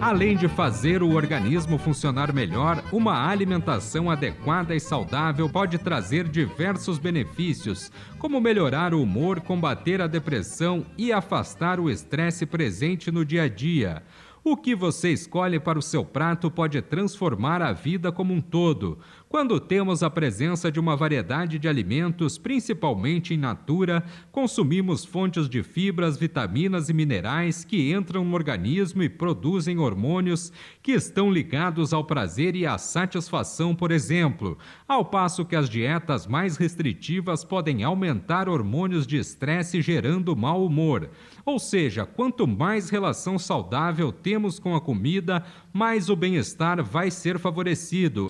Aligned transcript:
Além 0.00 0.34
de 0.34 0.48
fazer 0.48 1.02
o 1.02 1.10
organismo 1.10 1.76
funcionar 1.76 2.32
melhor, 2.32 2.82
uma 2.90 3.28
alimentação 3.28 4.10
adequada 4.10 4.74
e 4.74 4.80
saudável 4.80 5.46
pode 5.46 5.76
trazer 5.76 6.26
diversos 6.26 6.98
benefícios, 6.98 7.92
como 8.18 8.40
melhorar 8.40 8.94
o 8.94 9.02
humor, 9.02 9.42
combater 9.42 10.00
a 10.00 10.06
depressão 10.06 10.86
e 10.96 11.12
afastar 11.12 11.78
o 11.78 11.90
estresse 11.90 12.46
presente 12.46 13.10
no 13.10 13.26
dia 13.26 13.42
a 13.42 13.48
dia. 13.48 14.02
O 14.42 14.56
que 14.56 14.74
você 14.74 15.12
escolhe 15.12 15.60
para 15.60 15.78
o 15.78 15.82
seu 15.82 16.02
prato 16.02 16.50
pode 16.50 16.80
transformar 16.80 17.60
a 17.60 17.74
vida 17.74 18.10
como 18.10 18.32
um 18.32 18.40
todo. 18.40 18.98
Quando 19.30 19.60
temos 19.60 20.02
a 20.02 20.10
presença 20.10 20.72
de 20.72 20.80
uma 20.80 20.96
variedade 20.96 21.56
de 21.56 21.68
alimentos, 21.68 22.36
principalmente 22.36 23.32
in 23.32 23.36
natura, 23.36 24.02
consumimos 24.32 25.04
fontes 25.04 25.48
de 25.48 25.62
fibras, 25.62 26.18
vitaminas 26.18 26.88
e 26.88 26.92
minerais 26.92 27.64
que 27.64 27.92
entram 27.92 28.24
no 28.24 28.34
organismo 28.34 29.04
e 29.04 29.08
produzem 29.08 29.78
hormônios 29.78 30.52
que 30.82 30.90
estão 30.90 31.30
ligados 31.30 31.92
ao 31.92 32.02
prazer 32.02 32.56
e 32.56 32.66
à 32.66 32.76
satisfação, 32.76 33.72
por 33.72 33.92
exemplo, 33.92 34.58
ao 34.88 35.04
passo 35.04 35.44
que 35.44 35.54
as 35.54 35.70
dietas 35.70 36.26
mais 36.26 36.56
restritivas 36.56 37.44
podem 37.44 37.84
aumentar 37.84 38.48
hormônios 38.48 39.06
de 39.06 39.16
estresse 39.16 39.80
gerando 39.80 40.34
mau 40.34 40.66
humor. 40.66 41.08
Ou 41.46 41.60
seja, 41.60 42.04
quanto 42.04 42.48
mais 42.48 42.90
relação 42.90 43.38
saudável 43.38 44.10
temos 44.10 44.58
com 44.58 44.74
a 44.74 44.80
comida, 44.80 45.44
mais 45.72 46.10
o 46.10 46.16
bem-estar 46.16 46.82
vai 46.82 47.12
ser 47.12 47.38
favorecido. 47.38 48.28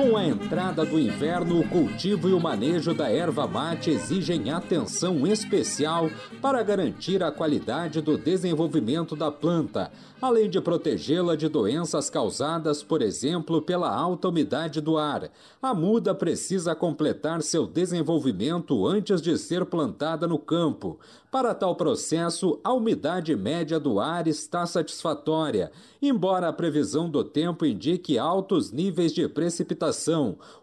Com 0.00 0.16
a 0.16 0.24
entrada 0.24 0.82
do 0.82 0.98
inverno, 0.98 1.60
o 1.60 1.68
cultivo 1.68 2.26
e 2.26 2.32
o 2.32 2.40
manejo 2.40 2.94
da 2.94 3.10
erva 3.10 3.46
mate 3.46 3.90
exigem 3.90 4.50
atenção 4.50 5.26
especial 5.26 6.08
para 6.40 6.62
garantir 6.62 7.22
a 7.22 7.30
qualidade 7.30 8.00
do 8.00 8.16
desenvolvimento 8.16 9.14
da 9.14 9.30
planta, 9.30 9.92
além 10.18 10.48
de 10.48 10.58
protegê-la 10.58 11.36
de 11.36 11.50
doenças 11.50 12.08
causadas, 12.08 12.82
por 12.82 13.02
exemplo, 13.02 13.60
pela 13.60 13.94
alta 13.94 14.28
umidade 14.28 14.80
do 14.80 14.96
ar. 14.96 15.30
A 15.60 15.74
muda 15.74 16.14
precisa 16.14 16.74
completar 16.74 17.42
seu 17.42 17.66
desenvolvimento 17.66 18.86
antes 18.86 19.20
de 19.20 19.36
ser 19.36 19.66
plantada 19.66 20.26
no 20.26 20.38
campo. 20.38 20.98
Para 21.30 21.54
tal 21.54 21.76
processo, 21.76 22.58
a 22.64 22.72
umidade 22.72 23.36
média 23.36 23.78
do 23.78 24.00
ar 24.00 24.26
está 24.26 24.66
satisfatória, 24.66 25.70
embora 26.02 26.48
a 26.48 26.52
previsão 26.52 27.08
do 27.08 27.22
tempo 27.22 27.64
indique 27.64 28.18
altos 28.18 28.72
níveis 28.72 29.12
de 29.12 29.28
precipitação, 29.28 29.89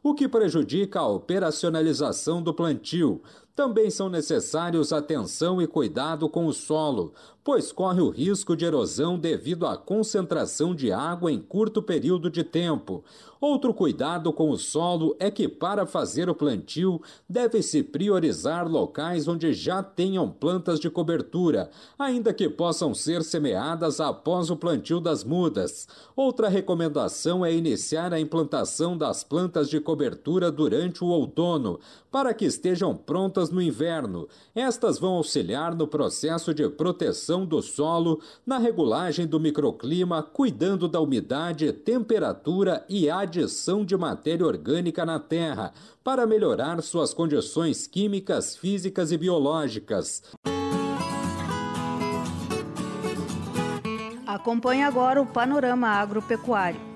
o 0.03 0.13
que 0.13 0.27
prejudica 0.27 0.99
a 0.99 1.07
operacionalização 1.07 2.41
do 2.41 2.53
plantio. 2.53 3.21
Também 3.55 3.89
são 3.89 4.07
necessários 4.07 4.93
atenção 4.93 5.61
e 5.61 5.65
cuidado 5.65 6.29
com 6.29 6.45
o 6.45 6.53
solo, 6.53 7.13
pois 7.47 7.71
corre 7.71 8.01
o 8.01 8.09
risco 8.09 8.57
de 8.57 8.65
erosão 8.65 9.17
devido 9.17 9.65
à 9.65 9.77
concentração 9.77 10.75
de 10.75 10.91
água 10.91 11.31
em 11.31 11.39
curto 11.39 11.81
período 11.81 12.29
de 12.29 12.43
tempo. 12.43 13.05
Outro 13.39 13.71
cuidado 13.71 14.33
com 14.33 14.49
o 14.49 14.57
solo 14.57 15.15
é 15.19 15.29
que, 15.29 15.47
para 15.47 15.85
fazer 15.85 16.27
o 16.27 16.35
plantio, 16.35 16.99
deve-se 17.29 17.83
priorizar 17.83 18.67
locais 18.67 19.27
onde 19.27 19.53
já 19.53 19.83
tenham 19.83 20.27
plantas 20.29 20.79
de 20.79 20.89
cobertura, 20.89 21.69
ainda 21.99 22.33
que 22.33 22.49
possam 22.49 22.95
ser 22.95 23.23
semeadas 23.23 24.01
após 24.01 24.49
o 24.49 24.57
plantio 24.57 24.99
das 24.99 25.23
mudas. 25.23 25.87
Outra 26.15 26.49
recomendação 26.49 27.45
é 27.45 27.53
iniciar 27.53 28.11
a 28.11 28.19
implantação 28.19 28.97
das 28.97 29.23
plantas 29.23 29.69
de 29.69 29.79
cobertura 29.79 30.51
durante 30.51 31.03
o 31.03 31.07
outono, 31.07 31.79
para 32.11 32.33
que 32.33 32.45
estejam 32.45 32.95
prontas 32.95 33.51
no 33.51 33.61
inverno. 33.61 34.27
Estas 34.55 34.97
vão 34.97 35.13
auxiliar 35.13 35.75
no 35.75 35.87
processo 35.87 36.55
de 36.55 36.67
proteção 36.67 37.36
do 37.45 37.61
solo, 37.61 38.21
na 38.45 38.57
regulagem 38.57 39.27
do 39.27 39.39
microclima, 39.39 40.23
cuidando 40.23 40.87
da 40.87 40.99
umidade, 40.99 41.71
temperatura 41.73 42.85
e 42.87 43.09
adição 43.09 43.83
de 43.83 43.97
matéria 43.97 44.45
orgânica 44.45 45.05
na 45.05 45.19
terra, 45.19 45.73
para 46.03 46.25
melhorar 46.25 46.81
suas 46.81 47.13
condições 47.13 47.85
químicas, 47.87 48.55
físicas 48.55 49.11
e 49.11 49.17
biológicas. 49.17 50.23
Acompanhe 54.25 54.83
agora 54.83 55.21
o 55.21 55.25
panorama 55.25 55.87
agropecuário. 55.87 56.86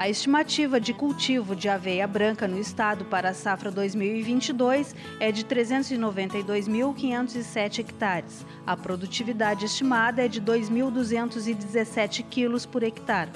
A 0.00 0.08
estimativa 0.08 0.80
de 0.80 0.92
cultivo 0.94 1.54
de 1.54 1.68
aveia 1.68 2.06
branca 2.06 2.48
no 2.48 2.58
estado 2.58 3.04
para 3.04 3.28
a 3.28 3.34
safra 3.34 3.70
2022 3.70 4.96
é 5.20 5.30
de 5.30 5.44
392.507 5.44 7.80
hectares. 7.80 8.46
A 8.66 8.74
produtividade 8.74 9.66
estimada 9.66 10.24
é 10.24 10.28
de 10.28 10.40
2.217 10.40 12.24
quilos 12.30 12.64
por 12.64 12.82
hectare. 12.82 13.28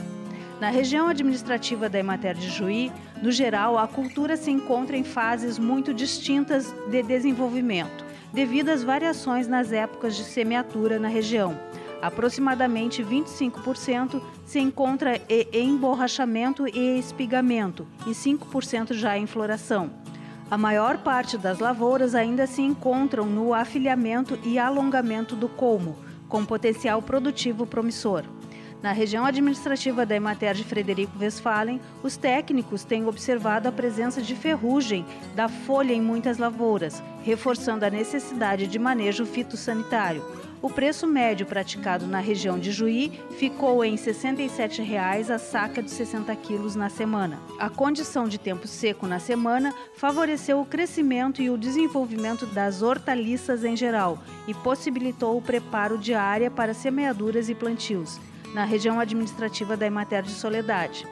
Na 0.59 0.71
região 0.71 1.07
administrativa 1.07 1.91
da 1.91 1.99
Emater 1.99 2.35
de 2.35 2.49
Juí, 2.49 2.91
no 3.21 3.31
geral, 3.31 3.77
a 3.77 3.87
cultura 3.87 4.35
se 4.35 4.51
encontra 4.51 4.97
em 4.97 5.05
fases 5.05 5.59
muito 5.59 5.93
distintas 5.93 6.75
de 6.89 7.03
desenvolvimento, 7.03 8.07
devido 8.33 8.71
às 8.71 8.83
variações 8.83 9.47
nas 9.47 9.71
épocas 9.71 10.17
de 10.17 10.25
semeatura 10.25 10.99
na 10.99 11.09
região. 11.09 11.61
Aproximadamente 12.05 13.03
25% 13.03 14.21
se 14.45 14.61
encontra 14.61 15.23
em 15.27 15.71
emborrachamento 15.71 16.69
e 16.69 16.99
espigamento 16.99 17.87
e 18.07 18.11
5% 18.11 18.93
já 18.93 19.17
em 19.17 19.27
floração. 19.27 19.91
A 20.51 20.59
maior 20.59 20.99
parte 20.99 21.39
das 21.39 21.61
lavouras 21.61 22.15
ainda 22.15 22.47
se 22.47 22.61
encontram 22.61 23.25
no 23.25 23.55
afilhamento 23.55 24.39
e 24.45 24.59
alongamento 24.59 25.35
do 25.35 25.49
colmo, 25.49 25.97
com 26.29 26.45
potencial 26.45 27.01
produtivo 27.01 27.65
promissor. 27.65 28.23
Na 28.83 28.93
região 28.93 29.25
administrativa 29.25 30.05
da 30.05 30.15
Emater 30.15 30.53
de 30.53 30.63
Frederico 30.63 31.19
Westphalen, 31.19 31.81
os 32.03 32.19
técnicos 32.19 32.85
têm 32.85 33.07
observado 33.07 33.67
a 33.67 33.73
presença 33.73 34.21
de 34.21 34.37
ferrugem 34.37 35.07
da 35.35 35.49
folha 35.49 35.95
em 35.95 36.03
muitas 36.03 36.37
lavouras, 36.37 37.03
reforçando 37.23 37.87
a 37.87 37.89
necessidade 37.89 38.67
de 38.67 38.79
manejo 38.79 39.25
fitossanitário. 39.25 40.23
O 40.65 40.71
preço 40.71 41.07
médio 41.07 41.45
praticado 41.45 42.07
na 42.07 42.21
região 42.21 42.59
de 42.59 42.73
Juí 42.73 43.21
ficou 43.39 43.85
em 43.85 43.97
R$ 43.97 43.99
67,00 43.99 45.29
a 45.29 45.39
saca 45.39 45.83
de 45.83 45.91
60 45.91 46.35
quilos 46.37 46.75
na 46.75 46.89
semana. 46.89 47.39
A 47.59 47.69
condição 47.69 48.27
de 48.27 48.39
tempo 48.39 48.67
seco 48.67 49.07
na 49.07 49.19
semana 49.19 49.75
favoreceu 49.95 50.59
o 50.59 50.65
crescimento 50.65 51.43
e 51.43 51.51
o 51.51 51.59
desenvolvimento 51.59 52.47
das 52.47 52.81
hortaliças 52.81 53.63
em 53.63 53.77
geral 53.77 54.19
e 54.49 54.55
possibilitou 54.55 55.37
o 55.37 55.43
preparo 55.43 55.99
de 55.99 56.15
área 56.15 56.51
para 56.51 56.73
semeaduras 56.73 57.51
e 57.51 57.55
plantios, 57.55 58.19
na 58.55 58.65
região 58.65 58.99
administrativa 58.99 59.77
da 59.77 59.85
Emater 59.85 60.23
de 60.23 60.31
Soledade. 60.31 61.07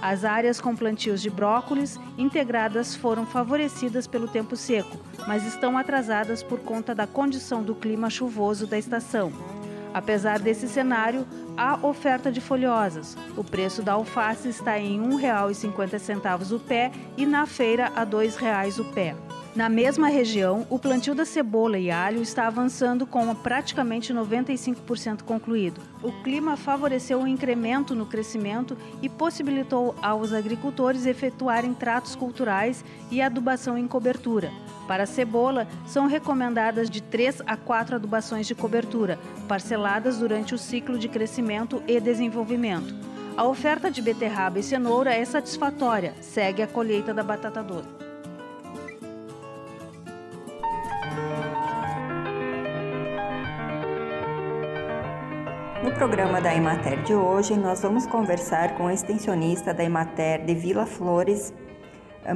As 0.00 0.24
áreas 0.24 0.60
com 0.60 0.76
plantios 0.76 1.22
de 1.22 1.30
brócolis 1.30 1.98
integradas 2.18 2.94
foram 2.94 3.24
favorecidas 3.24 4.06
pelo 4.06 4.28
tempo 4.28 4.54
seco, 4.54 4.96
mas 5.26 5.46
estão 5.46 5.78
atrasadas 5.78 6.42
por 6.42 6.60
conta 6.60 6.94
da 6.94 7.06
condição 7.06 7.62
do 7.62 7.74
clima 7.74 8.10
chuvoso 8.10 8.66
da 8.66 8.78
estação. 8.78 9.32
Apesar 9.94 10.38
desse 10.38 10.68
cenário, 10.68 11.26
há 11.56 11.78
oferta 11.86 12.30
de 12.30 12.40
folhosas. 12.40 13.16
O 13.34 13.42
preço 13.42 13.82
da 13.82 13.94
alface 13.94 14.48
está 14.48 14.78
em 14.78 15.00
R$ 15.00 15.16
1,50 15.16 16.52
o 16.52 16.60
pé 16.60 16.92
e 17.16 17.24
na 17.24 17.46
feira 17.46 17.90
a 17.96 18.00
R$ 18.00 18.10
2,00 18.10 18.78
o 18.78 18.92
pé. 18.92 19.16
Na 19.56 19.70
mesma 19.70 20.08
região, 20.08 20.66
o 20.68 20.78
plantio 20.78 21.14
da 21.14 21.24
cebola 21.24 21.78
e 21.78 21.90
alho 21.90 22.20
está 22.20 22.46
avançando 22.46 23.06
com 23.06 23.34
praticamente 23.34 24.12
95% 24.12 25.22
concluído. 25.22 25.80
O 26.02 26.12
clima 26.22 26.58
favoreceu 26.58 27.18
um 27.18 27.26
incremento 27.26 27.94
no 27.94 28.04
crescimento 28.04 28.76
e 29.00 29.08
possibilitou 29.08 29.94
aos 30.02 30.34
agricultores 30.34 31.06
efetuarem 31.06 31.72
tratos 31.72 32.14
culturais 32.14 32.84
e 33.10 33.22
adubação 33.22 33.78
em 33.78 33.88
cobertura. 33.88 34.52
Para 34.86 35.04
a 35.04 35.06
cebola, 35.06 35.66
são 35.86 36.06
recomendadas 36.06 36.90
de 36.90 37.00
3 37.00 37.40
a 37.46 37.56
4 37.56 37.96
adubações 37.96 38.46
de 38.46 38.54
cobertura, 38.54 39.18
parceladas 39.48 40.18
durante 40.18 40.54
o 40.54 40.58
ciclo 40.58 40.98
de 40.98 41.08
crescimento 41.08 41.82
e 41.88 41.98
desenvolvimento. 41.98 42.94
A 43.34 43.44
oferta 43.44 43.90
de 43.90 44.02
beterraba 44.02 44.58
e 44.58 44.62
cenoura 44.62 45.14
é 45.14 45.24
satisfatória, 45.24 46.12
segue 46.20 46.60
a 46.60 46.66
colheita 46.66 47.14
da 47.14 47.22
batata 47.22 47.62
doce. 47.62 47.95
No 55.86 55.92
programa 55.92 56.40
da 56.40 56.52
Emater 56.52 57.00
de 57.04 57.14
hoje, 57.14 57.56
nós 57.56 57.80
vamos 57.80 58.08
conversar 58.08 58.76
com 58.76 58.88
a 58.88 58.92
extensionista 58.92 59.72
da 59.72 59.84
Emater 59.84 60.44
de 60.44 60.52
Vila 60.52 60.84
Flores, 60.84 61.54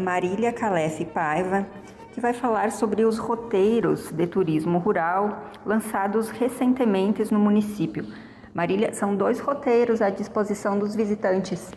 Marília 0.00 0.52
Calef 0.52 1.04
Paiva, 1.06 1.66
que 2.12 2.20
vai 2.20 2.32
falar 2.32 2.70
sobre 2.70 3.04
os 3.04 3.18
roteiros 3.18 4.12
de 4.12 4.24
turismo 4.28 4.78
rural 4.78 5.50
lançados 5.66 6.30
recentemente 6.30 7.24
no 7.32 7.40
município. 7.40 8.06
Marília, 8.54 8.92
são 8.92 9.16
dois 9.16 9.40
roteiros 9.40 10.00
à 10.00 10.10
disposição 10.10 10.78
dos 10.78 10.94
visitantes. 10.94 11.72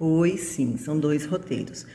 Oi, 0.00 0.36
sim, 0.36 0.76
são 0.76 0.98
dois 0.98 1.24
roteiros. 1.24 1.86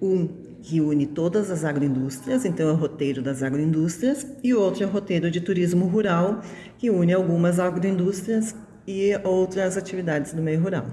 Um 0.00 0.28
que 0.62 0.80
une 0.80 1.06
todas 1.06 1.50
as 1.50 1.64
agroindústrias, 1.64 2.44
então 2.44 2.68
é 2.68 2.72
o 2.72 2.76
roteiro 2.76 3.20
das 3.20 3.42
agroindústrias, 3.42 4.24
e 4.44 4.54
outro 4.54 4.84
é 4.84 4.86
o 4.86 4.90
roteiro 4.90 5.28
de 5.28 5.40
turismo 5.40 5.86
rural, 5.86 6.40
que 6.78 6.88
une 6.88 7.12
algumas 7.12 7.58
agroindústrias 7.58 8.54
e 8.86 9.12
outras 9.24 9.76
atividades 9.76 10.32
do 10.32 10.42
meio 10.42 10.60
rural. 10.60 10.86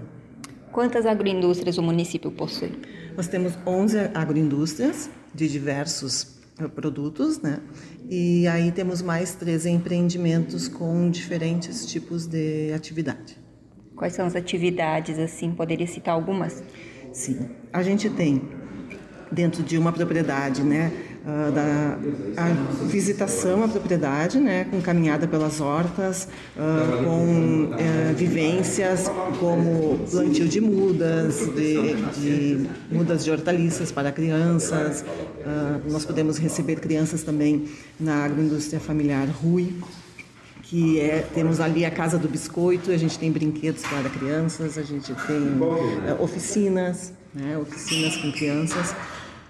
Quantas 0.71 1.05
agroindústrias 1.05 1.77
o 1.77 1.83
município 1.83 2.31
possui? 2.31 2.71
Nós 3.15 3.27
temos 3.27 3.53
11 3.65 4.09
agroindústrias 4.13 5.09
de 5.33 5.47
diversos 5.47 6.39
eh, 6.59 6.67
produtos, 6.67 7.39
né? 7.39 7.59
E 8.09 8.47
aí 8.47 8.71
temos 8.71 9.01
mais 9.01 9.35
13 9.35 9.69
empreendimentos 9.69 10.67
com 10.67 11.09
diferentes 11.11 11.85
tipos 11.85 12.25
de 12.25 12.73
atividade. 12.73 13.37
Quais 13.95 14.13
são 14.13 14.25
as 14.25 14.35
atividades, 14.35 15.19
assim, 15.19 15.51
poderia 15.51 15.85
citar 15.85 16.15
algumas? 16.15 16.63
Sim, 17.11 17.49
a 17.71 17.83
gente 17.83 18.09
tem 18.09 18.41
dentro 19.31 19.61
de 19.61 19.77
uma 19.77 19.91
propriedade, 19.91 20.63
né? 20.63 20.91
Uh, 21.23 21.51
da 21.53 21.97
a 22.35 22.49
visitação 22.85 23.63
à 23.63 23.67
propriedade, 23.69 24.39
né, 24.39 24.65
com 24.65 24.81
caminhada 24.81 25.25
pelas 25.25 25.61
hortas, 25.61 26.27
uh, 26.57 27.03
com 27.05 27.71
uh, 27.71 28.13
vivências 28.13 29.09
como 29.39 29.99
plantio 30.11 30.49
de 30.49 30.59
mudas, 30.59 31.37
de, 31.55 31.95
de 32.19 32.69
mudas 32.91 33.23
de 33.23 33.31
hortaliças 33.31 33.89
para 33.89 34.11
crianças. 34.11 35.05
Ah, 35.45 35.79
nós 35.89 36.05
podemos 36.05 36.37
receber 36.37 36.77
crianças 36.77 37.23
também 37.23 37.67
na 37.99 38.23
agroindústria 38.23 38.79
familiar 38.79 39.27
Rui, 39.27 39.73
que 40.63 40.99
é, 40.99 41.19
temos 41.33 41.59
ali 41.59 41.85
a 41.85 41.91
Casa 41.91 42.17
do 42.17 42.27
Biscoito, 42.27 42.91
a 42.91 42.97
gente 42.97 43.19
tem 43.19 43.31
brinquedos 43.31 43.83
para 43.83 44.09
crianças, 44.09 44.77
a 44.77 44.81
gente 44.81 45.13
tem 45.27 45.37
eh, 46.07 46.15
oficinas, 46.19 47.13
né, 47.33 47.57
oficinas 47.57 48.15
com 48.17 48.31
crianças. 48.31 48.95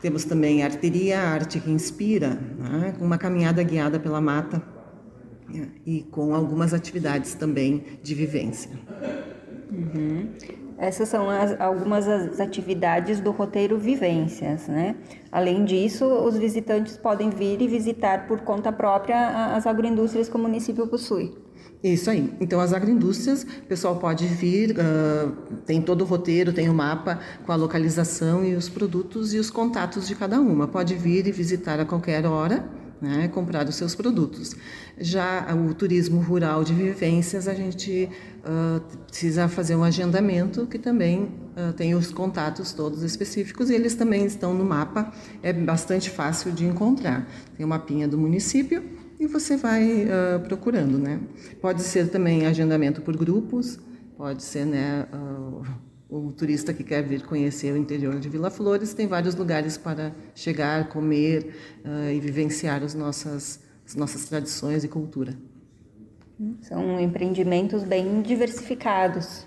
Temos 0.03 0.25
também 0.25 0.61
arteria, 0.63 1.17
arte 1.17 1.61
que 1.61 1.71
inspira, 1.71 2.31
né, 2.31 2.93
uma 2.99 3.17
caminhada 3.17 3.63
guiada 3.63 3.97
pela 3.97 4.19
mata 4.19 4.61
né, 5.47 5.69
e 5.85 6.01
com 6.01 6.35
algumas 6.35 6.73
atividades 6.73 7.35
também 7.35 7.85
de 8.03 8.13
vivência. 8.13 8.69
Uhum. 9.71 10.27
Essas 10.77 11.07
são 11.07 11.29
as, 11.29 11.57
algumas 11.57 12.05
das 12.05 12.41
atividades 12.41 13.21
do 13.21 13.31
roteiro 13.31 13.77
Vivências, 13.77 14.67
né? 14.67 14.97
Além 15.31 15.63
disso, 15.63 16.05
os 16.05 16.37
visitantes 16.37 16.97
podem 16.97 17.29
vir 17.29 17.61
e 17.61 17.67
visitar 17.69 18.27
por 18.27 18.41
conta 18.41 18.73
própria 18.73 19.55
as 19.55 19.65
agroindústrias 19.65 20.27
que 20.27 20.35
o 20.35 20.39
município 20.39 20.85
possui. 20.85 21.33
Isso 21.83 22.09
aí. 22.09 22.33
Então, 22.39 22.61
as 22.61 22.71
agroindústrias, 22.71 23.43
o 23.43 23.67
pessoal 23.67 23.97
pode 23.97 24.25
vir, 24.25 24.71
uh, 24.71 25.31
tem 25.65 25.81
todo 25.81 26.01
o 26.01 26.05
roteiro, 26.05 26.53
tem 26.53 26.69
o 26.69 26.73
mapa 26.73 27.19
com 27.45 27.51
a 27.51 27.55
localização 27.57 28.45
e 28.45 28.55
os 28.55 28.69
produtos 28.69 29.33
e 29.33 29.37
os 29.37 29.51
contatos 29.51 30.07
de 30.07 30.15
cada 30.15 30.39
uma. 30.39 30.65
Pode 30.65 30.95
vir 30.95 31.27
e 31.27 31.31
visitar 31.31 31.81
a 31.81 31.85
qualquer 31.85 32.25
hora, 32.25 32.63
né, 33.01 33.27
comprar 33.27 33.67
os 33.67 33.75
seus 33.75 33.93
produtos. 33.93 34.55
Já 34.97 35.53
o 35.53 35.73
turismo 35.73 36.21
rural 36.21 36.63
de 36.63 36.73
vivências, 36.73 37.49
a 37.49 37.53
gente 37.53 38.09
uh, 38.45 38.79
precisa 39.05 39.49
fazer 39.49 39.75
um 39.75 39.83
agendamento 39.83 40.65
que 40.65 40.79
também 40.79 41.23
uh, 41.23 41.73
tem 41.73 41.95
os 41.95 42.13
contatos 42.13 42.71
todos 42.71 43.03
específicos 43.03 43.69
e 43.69 43.73
eles 43.73 43.93
também 43.93 44.25
estão 44.25 44.53
no 44.53 44.63
mapa, 44.63 45.11
é 45.41 45.51
bastante 45.51 46.09
fácil 46.09 46.53
de 46.53 46.65
encontrar. 46.65 47.27
Tem 47.57 47.65
o 47.65 47.69
mapinha 47.69 48.07
do 48.07 48.17
município 48.17 48.81
e 49.19 49.27
você 49.27 49.57
vai 49.57 50.05
uh, 50.05 50.39
procurando, 50.41 50.97
né? 50.97 51.19
Pode 51.61 51.81
ser 51.81 52.09
também 52.09 52.45
agendamento 52.45 53.01
por 53.01 53.15
grupos, 53.15 53.79
pode 54.17 54.43
ser, 54.43 54.65
né, 54.65 55.07
uh, 55.13 55.63
o 56.09 56.31
turista 56.31 56.73
que 56.73 56.83
quer 56.83 57.03
vir 57.03 57.23
conhecer 57.23 57.73
o 57.73 57.77
interior 57.77 58.19
de 58.19 58.29
Vila 58.29 58.51
Flores, 58.51 58.93
tem 58.93 59.07
vários 59.07 59.35
lugares 59.35 59.77
para 59.77 60.13
chegar, 60.35 60.89
comer 60.89 61.55
uh, 61.83 62.11
e 62.11 62.19
vivenciar 62.19 62.83
as 62.83 62.93
nossas, 62.93 63.59
as 63.85 63.95
nossas 63.95 64.25
tradições 64.25 64.83
e 64.83 64.87
cultura. 64.87 65.35
São 66.61 66.99
empreendimentos 66.99 67.83
bem 67.83 68.21
diversificados. 68.21 69.45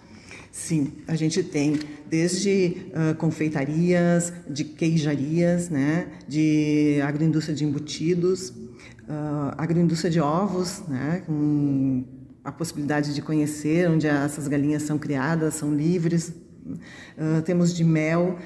Sim, 0.50 0.92
a 1.06 1.14
gente 1.14 1.42
tem 1.42 1.78
desde 2.08 2.88
uh, 2.88 3.14
confeitarias, 3.16 4.32
de 4.48 4.64
queijarias, 4.64 5.68
né, 5.68 6.08
de 6.26 6.98
agroindústria 7.02 7.54
de 7.54 7.64
embutidos, 7.64 8.52
uh, 9.08 9.54
agroindústria 9.56 10.10
de 10.10 10.20
ovos, 10.20 10.82
né, 10.88 11.22
com 11.26 12.04
a 12.44 12.52
possibilidade 12.52 13.14
de 13.14 13.22
conhecer 13.22 13.88
onde 13.90 14.06
essas 14.06 14.46
galinhas 14.46 14.82
são 14.82 14.98
criadas, 14.98 15.54
são 15.54 15.74
livres. 15.74 16.28
Uh, 16.28 17.42
temos 17.44 17.74
de 17.74 17.84
mel, 17.84 18.38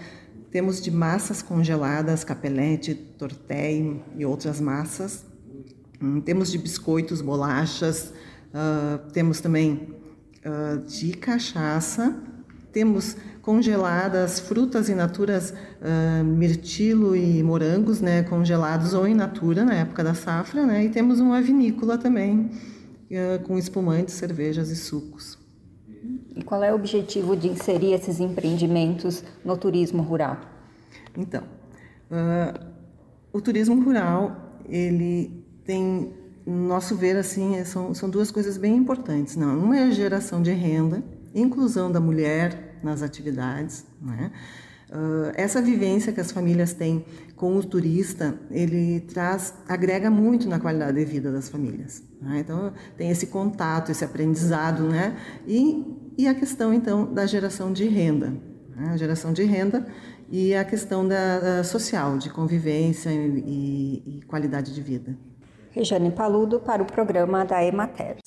temos 0.50 0.80
de 0.80 0.90
massas 0.90 1.42
congeladas, 1.42 2.24
capelete, 2.24 2.94
tortéi 2.94 4.02
e 4.16 4.24
outras 4.24 4.60
massas. 4.60 5.24
Um, 6.00 6.20
temos 6.20 6.50
de 6.50 6.58
biscoitos, 6.58 7.20
bolachas, 7.20 8.12
uh, 8.54 9.10
temos 9.12 9.40
também 9.40 9.98
de 10.88 11.12
cachaça, 11.12 12.18
temos 12.72 13.14
congeladas 13.42 14.40
frutas 14.40 14.88
in 14.88 14.94
naturas, 14.94 15.50
uh, 15.50 16.24
mirtilo 16.24 17.16
e 17.16 17.42
morangos, 17.42 18.00
né, 18.00 18.22
congelados 18.22 18.92
ou 18.92 19.08
in 19.08 19.14
natura 19.14 19.64
na 19.64 19.74
época 19.74 20.04
da 20.04 20.14
safra, 20.14 20.66
né, 20.66 20.84
e 20.84 20.88
temos 20.90 21.20
uma 21.20 21.40
vinícola 21.40 21.96
também 21.96 22.50
uh, 23.10 23.42
com 23.44 23.56
espumantes, 23.56 24.14
cervejas 24.14 24.70
e 24.70 24.76
sucos. 24.76 25.38
E 26.36 26.42
qual 26.42 26.62
é 26.62 26.72
o 26.72 26.74
objetivo 26.74 27.36
de 27.36 27.48
inserir 27.48 27.92
esses 27.92 28.20
empreendimentos 28.20 29.24
no 29.44 29.56
turismo 29.56 30.02
rural? 30.02 30.38
Então, 31.16 31.42
uh, 32.10 32.66
o 33.32 33.40
turismo 33.40 33.82
rural 33.82 34.60
ele 34.68 35.44
tem, 35.64 36.12
no 36.46 36.68
nosso 36.68 36.94
ver 36.94 37.16
assim, 37.16 37.62
são, 37.64 37.92
são 37.94 38.08
duas 38.08 38.30
coisas 38.30 38.56
bem 38.56 38.76
importantes. 38.76 39.34
Não, 39.34 39.58
uma 39.58 39.78
é 39.78 39.84
a 39.84 39.90
geração 39.90 40.42
de 40.42 40.52
renda, 40.52 41.02
inclusão 41.34 41.90
da 41.90 42.00
mulher 42.00 42.69
nas 42.82 43.02
atividades. 43.02 43.84
Né? 44.00 44.30
Uh, 44.90 45.32
essa 45.34 45.62
vivência 45.62 46.12
que 46.12 46.20
as 46.20 46.32
famílias 46.32 46.72
têm 46.72 47.04
com 47.36 47.56
o 47.56 47.64
turista, 47.64 48.34
ele 48.50 49.00
traz, 49.00 49.54
agrega 49.68 50.10
muito 50.10 50.48
na 50.48 50.58
qualidade 50.58 50.98
de 50.98 51.04
vida 51.04 51.30
das 51.30 51.48
famílias. 51.48 52.02
Né? 52.20 52.40
Então, 52.40 52.72
tem 52.96 53.10
esse 53.10 53.28
contato, 53.28 53.90
esse 53.90 54.04
aprendizado, 54.04 54.88
né? 54.88 55.16
E, 55.46 55.84
e 56.18 56.26
a 56.26 56.34
questão, 56.34 56.74
então, 56.74 57.12
da 57.12 57.24
geração 57.26 57.72
de 57.72 57.86
renda. 57.86 58.30
Né? 58.76 58.90
A 58.90 58.96
geração 58.96 59.32
de 59.32 59.44
renda 59.44 59.86
e 60.30 60.54
a 60.54 60.64
questão 60.64 61.06
da, 61.06 61.38
da 61.38 61.64
social, 61.64 62.18
de 62.18 62.30
convivência 62.30 63.10
e, 63.10 64.02
e 64.06 64.20
qualidade 64.26 64.74
de 64.74 64.82
vida. 64.82 65.16
Rejane 65.70 66.10
Paludo 66.10 66.60
para 66.60 66.82
o 66.82 66.86
programa 66.86 67.44
da 67.44 67.64
Emater. 67.64 68.19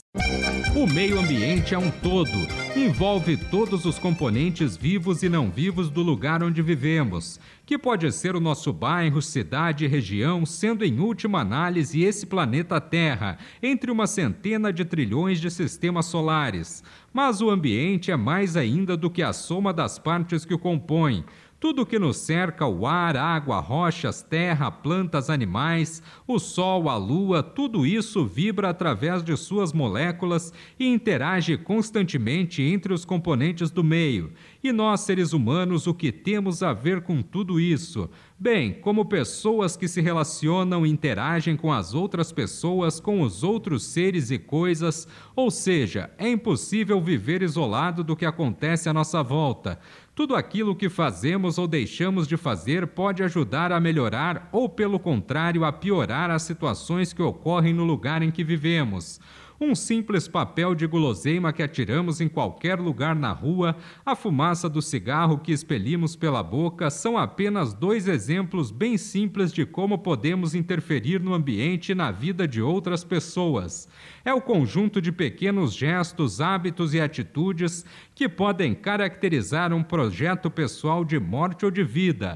O 0.75 0.88
meio 0.88 1.20
ambiente 1.20 1.75
é 1.75 1.77
um 1.77 1.92
todo. 1.92 2.32
Envolve 2.75 3.38
todos 3.38 3.86
os 3.86 4.00
componentes 4.00 4.75
vivos 4.75 5.22
e 5.22 5.30
não 5.30 5.51
vivos 5.51 5.88
do 5.88 6.01
lugar 6.01 6.42
onde 6.42 6.63
vivemos, 6.63 7.39
que 7.63 7.77
pode 7.77 8.12
ser 8.12 8.36
o 8.36 8.39
nosso 8.39 8.74
bairro, 8.74 9.22
cidade 9.22 9.86
região, 9.86 10.48
sendo 10.48 10.84
em 10.84 11.00
última 11.00 11.42
análise 11.42 12.01
esse 12.01 12.25
planeta 12.25 12.82
Terra, 12.82 13.38
entre 13.62 13.92
uma 13.92 14.08
centena 14.08 14.74
de 14.74 14.84
trilhões 14.84 15.39
de 15.39 15.51
sistemas 15.51 16.08
solares. 16.08 16.84
Mas 17.13 17.39
o 17.39 17.51
ambiente 17.51 18.10
é 18.10 18.18
mais 18.18 18.58
ainda 18.58 18.98
do 18.98 19.12
que 19.12 19.22
a 19.22 19.32
soma 19.32 19.72
das 19.72 20.00
partes 20.00 20.44
que 20.44 20.56
o 20.56 20.60
compõem. 20.60 21.24
Tudo 21.63 21.86
que 21.86 21.98
nos 21.98 22.17
cerca, 22.17 22.67
o 22.67 22.86
ar, 22.86 23.15
água, 23.15 23.62
rochas, 23.62 24.22
terra, 24.22 24.70
plantas, 24.70 25.29
animais, 25.29 26.03
o 26.27 26.38
sol, 26.38 26.89
a 26.89 26.98
lua, 26.98 27.41
tudo 27.41 27.86
isso 27.86 28.25
vibra 28.25 28.67
através 28.67 29.24
de 29.24 29.38
suas 29.38 29.72
moléculas 29.72 30.51
e 30.77 30.86
interage 30.86 31.55
constantemente 31.55 32.62
entre 32.62 32.93
os 32.93 33.05
componentes 33.05 33.72
do 33.72 33.82
meio. 33.82 34.34
E 34.62 34.74
nós, 34.74 35.01
seres 35.01 35.32
humanos, 35.32 35.88
o 35.88 35.93
que 35.93 36.12
temos 36.12 36.62
a 36.62 36.74
ver 36.74 37.01
com 37.01 37.22
tudo 37.22 37.58
isso? 37.62 38.10
Bem, 38.38 38.74
como 38.74 39.05
pessoas 39.05 39.77
que 39.77 39.88
se 39.88 40.01
relacionam 40.01 40.86
e 40.86 40.89
interagem 40.89 41.55
com 41.55 41.72
as 41.72 41.93
outras 41.93 42.29
pessoas, 42.29 43.00
com 43.00 43.22
os 43.22 43.41
outros 43.41 43.86
seres 43.86 44.32
e 44.32 44.38
coisas, 44.38 45.08
ou 45.34 45.50
seja, 45.50 46.10
é 46.17 46.27
impossível 46.29 47.00
viver 47.00 47.41
isolado 47.41 48.03
do 48.03 48.17
que 48.17 48.25
acontece 48.25 48.89
à 48.89 48.93
nossa 48.93 49.24
volta. 49.24 49.79
Tudo 50.15 50.36
aquilo 50.36 50.75
que 50.75 50.89
fazemos 50.89 51.58
ou 51.58 51.67
deixamos 51.67 52.27
de 52.27 52.38
fazer 52.38 52.86
pode 52.86 53.24
ajudar 53.24 53.72
a 53.72 53.79
melhorar 53.79 54.48
ou, 54.51 54.70
pelo 54.70 55.00
contrário, 55.00 55.65
a 55.65 55.74
piorar 55.74 56.29
as 56.29 56.43
situações 56.43 57.12
que 57.12 57.22
ocorrem 57.24 57.74
no 57.74 57.84
lugar 57.84 58.22
em 58.22 58.29
que 58.29 58.43
vivemos. 58.43 59.20
Um 59.63 59.75
simples 59.75 60.27
papel 60.27 60.75
de 60.75 60.86
guloseima 60.86 61.53
que 61.53 61.63
atiramos 61.63 62.20
em 62.20 62.27
qualquer 62.27 62.79
lugar 62.79 63.15
na 63.15 63.32
rua, 63.32 63.75
a 64.05 64.15
fumaça 64.15 64.70
do 64.70 64.82
cigarro 64.82 65.38
que 65.38 65.51
expelimos 65.51 66.15
pela 66.15 66.43
boca 66.43 66.89
são 66.89 67.17
apenas 67.17 67.74
dois 67.74 68.08
exemplos 68.08 68.72
bem 68.72 68.98
simples 68.98 69.51
de 69.51 69.65
como 69.65 69.98
podemos 69.98 70.53
interferir 70.53 71.20
no 71.20 71.34
ambiente 71.34 71.91
e 71.91 71.96
na 71.96 72.12
vida 72.12 72.48
de 72.48 72.62
outras 72.62 73.03
pessoas. 73.03 73.88
É 74.25 74.34
o 74.34 74.41
conjunto 74.41 75.01
de 75.01 75.12
pequenos 75.12 75.74
gestos, 75.74 76.41
hábitos 76.41 76.93
e 76.93 77.01
atitudes 77.01 77.86
que 78.13 78.29
podem 78.29 78.74
caracterizar 78.74 79.74
um 79.74 79.84
projeto 79.84 80.50
pessoal 80.51 81.03
de 81.03 81.20
morte 81.20 81.65
ou 81.65 81.72
de 81.72 81.84
vida. 81.84 82.36